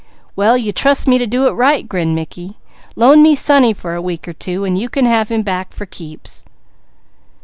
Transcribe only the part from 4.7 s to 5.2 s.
you can